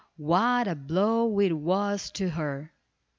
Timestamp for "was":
1.53-2.09